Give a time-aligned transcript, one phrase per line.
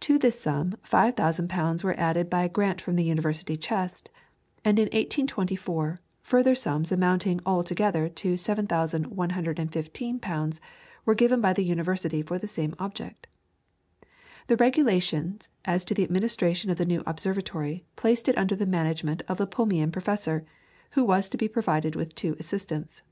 [0.00, 4.10] To this sum 5,000 pounds were added by a grant from the University chest,
[4.66, 10.60] and in 1824 further sums amounting altogether to 7,115 pounds
[11.06, 13.28] were given by the University for the same object.
[14.48, 19.22] The regulations as to the administration of the new observatory placed it under the management
[19.26, 20.44] of the Plumian Professor,
[20.90, 23.02] who was to be provided with two assistants.